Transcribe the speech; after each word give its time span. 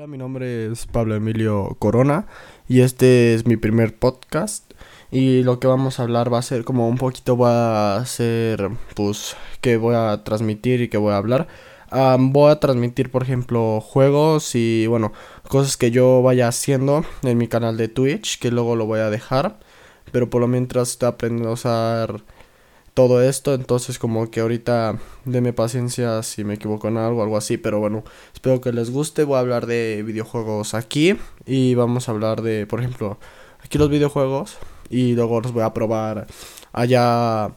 Hola, 0.00 0.06
mi 0.06 0.16
nombre 0.16 0.72
es 0.72 0.86
Pablo 0.86 1.14
Emilio 1.14 1.76
Corona 1.78 2.26
y 2.66 2.80
este 2.80 3.34
es 3.34 3.44
mi 3.44 3.58
primer 3.58 3.98
podcast 3.98 4.72
y 5.10 5.42
lo 5.42 5.60
que 5.60 5.66
vamos 5.66 6.00
a 6.00 6.04
hablar 6.04 6.32
va 6.32 6.38
a 6.38 6.42
ser 6.42 6.64
como 6.64 6.88
un 6.88 6.96
poquito 6.96 7.36
va 7.36 7.98
a 7.98 8.06
ser 8.06 8.70
pues 8.94 9.36
que 9.60 9.76
voy 9.76 9.94
a 9.94 10.24
transmitir 10.24 10.80
y 10.80 10.88
que 10.88 10.96
voy 10.96 11.12
a 11.12 11.18
hablar. 11.18 11.48
voy 12.18 12.50
a 12.50 12.60
transmitir 12.60 13.10
por 13.10 13.24
ejemplo 13.24 13.82
juegos 13.82 14.54
y 14.54 14.86
bueno 14.86 15.12
cosas 15.48 15.76
que 15.76 15.90
yo 15.90 16.22
vaya 16.22 16.48
haciendo 16.48 17.04
en 17.22 17.36
mi 17.36 17.46
canal 17.46 17.76
de 17.76 17.88
Twitch 17.88 18.38
que 18.38 18.50
luego 18.50 18.76
lo 18.76 18.86
voy 18.86 19.00
a 19.00 19.10
dejar 19.10 19.60
pero 20.12 20.30
por 20.30 20.40
lo 20.40 20.48
mientras 20.48 20.92
estoy 20.92 21.10
aprendiendo 21.10 21.50
a 21.50 21.52
usar 21.52 22.22
todo 22.94 23.22
esto. 23.22 23.54
Entonces 23.54 23.98
como 23.98 24.30
que 24.30 24.40
ahorita 24.40 24.98
denme 25.24 25.52
paciencia 25.52 26.22
si 26.22 26.44
me 26.44 26.54
equivoco 26.54 26.88
en 26.88 26.96
algo, 26.96 27.22
algo 27.22 27.36
así. 27.36 27.56
Pero 27.56 27.80
bueno, 27.80 28.04
espero 28.32 28.60
que 28.60 28.72
les 28.72 28.90
guste. 28.90 29.24
Voy 29.24 29.36
a 29.36 29.40
hablar 29.40 29.66
de 29.66 30.02
videojuegos 30.06 30.74
aquí. 30.74 31.16
Y 31.46 31.74
vamos 31.74 32.08
a 32.08 32.12
hablar 32.12 32.42
de, 32.42 32.66
por 32.66 32.80
ejemplo, 32.80 33.18
aquí 33.62 33.78
los 33.78 33.90
videojuegos. 33.90 34.58
Y 34.88 35.14
luego 35.14 35.40
los 35.40 35.52
voy 35.52 35.62
a 35.62 35.72
probar 35.72 36.26
allá 36.72 37.52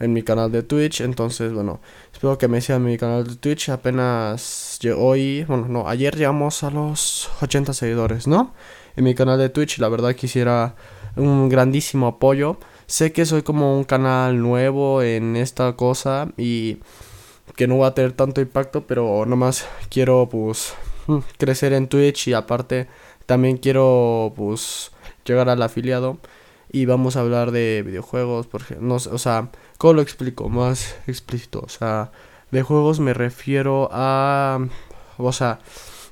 en 0.00 0.12
mi 0.12 0.22
canal 0.22 0.50
de 0.50 0.62
Twitch. 0.62 1.00
Entonces, 1.00 1.52
bueno, 1.52 1.80
espero 2.12 2.36
que 2.36 2.48
me 2.48 2.60
sigan 2.60 2.84
mi 2.84 2.98
canal 2.98 3.26
de 3.26 3.36
Twitch. 3.36 3.68
Apenas 3.70 4.78
hoy, 4.96 5.44
bueno, 5.44 5.68
no, 5.68 5.88
ayer 5.88 6.16
llegamos 6.16 6.62
a 6.64 6.70
los 6.70 7.30
80 7.40 7.72
seguidores, 7.72 8.26
¿no? 8.26 8.52
En 8.96 9.04
mi 9.04 9.14
canal 9.14 9.38
de 9.38 9.48
Twitch. 9.48 9.78
La 9.78 9.88
verdad 9.88 10.14
quisiera 10.14 10.74
un 11.16 11.48
grandísimo 11.48 12.08
apoyo. 12.08 12.58
Sé 12.86 13.12
que 13.12 13.26
soy 13.26 13.42
como 13.42 13.76
un 13.76 13.84
canal 13.84 14.40
nuevo 14.40 15.02
en 15.02 15.36
esta 15.36 15.74
cosa 15.76 16.28
y 16.36 16.78
que 17.56 17.66
no 17.66 17.78
va 17.78 17.88
a 17.88 17.94
tener 17.94 18.12
tanto 18.12 18.40
impacto, 18.40 18.86
pero 18.86 19.26
nomás 19.26 19.66
quiero 19.90 20.28
pues 20.30 20.74
mm, 21.06 21.18
crecer 21.38 21.72
en 21.72 21.88
Twitch 21.88 22.28
y 22.28 22.34
aparte 22.34 22.88
también 23.26 23.56
quiero 23.56 24.32
pues 24.36 24.90
llegar 25.24 25.48
al 25.48 25.62
afiliado 25.62 26.18
y 26.70 26.86
vamos 26.86 27.16
a 27.16 27.20
hablar 27.20 27.50
de 27.50 27.82
videojuegos, 27.84 28.46
porque 28.46 28.76
no 28.80 28.94
o 28.94 29.18
sea, 29.18 29.50
¿cómo 29.78 29.94
lo 29.94 30.02
explico? 30.02 30.48
Más 30.48 30.96
explícito, 31.06 31.60
o 31.60 31.68
sea, 31.68 32.12
de 32.50 32.62
juegos 32.62 33.00
me 33.00 33.14
refiero 33.14 33.88
a 33.92 34.58
o 35.18 35.32
sea, 35.32 35.60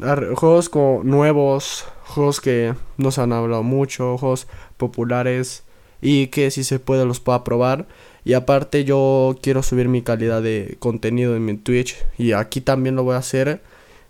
a 0.00 0.16
juegos 0.34 0.68
como 0.68 1.02
nuevos, 1.04 1.84
juegos 2.06 2.40
que 2.40 2.74
no 2.96 3.10
se 3.10 3.20
han 3.20 3.32
hablado 3.32 3.62
mucho, 3.62 4.16
juegos 4.18 4.46
populares 4.76 5.64
y 6.04 6.26
que 6.26 6.50
si 6.50 6.64
se 6.64 6.78
puede 6.78 7.06
los 7.06 7.18
pueda 7.18 7.44
probar. 7.44 7.86
Y 8.24 8.34
aparte 8.34 8.84
yo 8.84 9.36
quiero 9.42 9.62
subir 9.62 9.88
mi 9.88 10.02
calidad 10.02 10.42
de 10.42 10.76
contenido 10.78 11.34
en 11.34 11.44
mi 11.46 11.56
Twitch 11.56 11.96
y 12.18 12.32
aquí 12.32 12.60
también 12.60 12.94
lo 12.94 13.04
voy 13.04 13.14
a 13.14 13.18
hacer. 13.18 13.62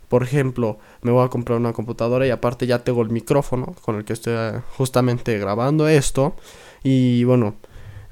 Por 0.09 0.25
ejemplo, 0.25 0.78
me 1.03 1.12
voy 1.12 1.25
a 1.25 1.28
comprar 1.28 1.56
una 1.56 1.73
computadora 1.73 2.27
y 2.27 2.31
aparte 2.31 2.67
ya 2.67 2.81
tengo 2.81 3.01
el 3.03 3.11
micrófono 3.11 3.77
con 3.83 3.95
el 3.95 4.05
que 4.05 4.12
estoy 4.12 4.34
eh, 4.36 4.61
justamente 4.77 5.39
grabando 5.39 5.86
esto. 5.86 6.34
Y 6.83 7.23
bueno, 7.25 7.55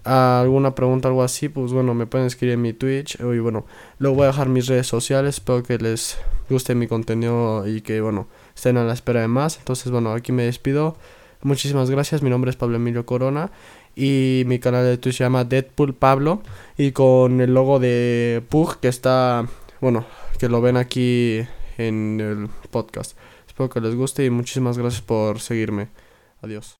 alguna 0.05 0.77
pregunta, 0.77 1.09
algo 1.09 1.25
así, 1.25 1.49
pues 1.49 1.73
bueno, 1.73 1.93
me 1.93 2.07
pueden 2.07 2.29
escribir 2.29 2.55
en 2.55 2.63
mi 2.63 2.73
Twitch. 2.73 3.19
Y 3.21 3.39
bueno, 3.41 3.67
luego 3.99 4.17
voy 4.17 4.25
a 4.25 4.29
dejar 4.29 4.49
mis 4.49 4.69
redes 4.69 4.87
sociales. 4.87 5.37
Espero 5.39 5.65
que 5.65 5.79
les 5.79 6.19
guste 6.49 6.77
mi 6.77 6.87
contenido 6.87 7.67
y 7.67 7.81
que 7.81 8.01
bueno, 8.01 8.29
estén 8.55 8.77
a 8.77 8.85
la 8.85 8.93
espera 8.93 9.23
de 9.23 9.29
más. 9.29 9.59
Entonces, 9.59 9.91
bueno, 9.91 10.13
aquí 10.13 10.31
me 10.31 10.45
despido. 10.45 10.97
Muchísimas 11.43 11.91
gracias, 11.91 12.23
mi 12.23 12.31
nombre 12.31 12.51
es 12.51 12.57
Pablo 12.57 12.77
Emilio 12.77 13.05
Corona 13.05 13.51
y 13.97 14.45
mi 14.47 14.61
canal 14.61 14.85
de 14.85 14.97
Twitch 14.97 15.17
se 15.17 15.25
llama 15.25 15.45
Deadpool 15.45 15.93
Pablo 15.93 16.43
y 16.79 16.93
con 16.93 17.41
el 17.41 17.53
logo 17.53 17.81
de 17.81 18.43
Pug 18.49 18.79
que 18.79 18.89
está, 18.89 19.47
bueno, 19.81 20.07
que 20.39 20.49
lo 20.49 20.61
ven 20.61 20.77
aquí 20.77 21.41
en 21.79 22.21
el 22.21 22.49
podcast. 22.71 23.17
Espero 23.47 23.69
que 23.69 23.81
les 23.81 23.97
guste 23.97 24.25
y 24.25 24.31
muchísimas 24.31 24.79
gracias 24.79 25.03
por 25.03 25.41
seguirme. 25.41 25.89
Adiós. 26.43 26.71